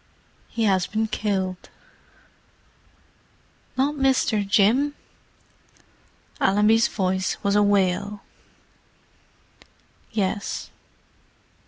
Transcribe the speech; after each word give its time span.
He 0.49 0.63
has 0.63 0.87
been 0.87 1.05
killed." 1.05 1.69
"Not 3.77 3.93
Mr. 3.93 4.43
Jim?" 4.43 4.95
Allenby's 6.39 6.87
voice 6.87 7.37
was 7.43 7.55
a 7.55 7.61
wail. 7.61 8.21
"Yes." 10.11 10.71